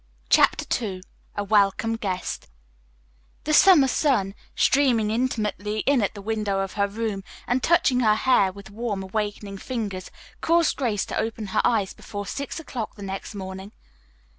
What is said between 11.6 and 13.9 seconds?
eyes before six o'clock the next morning.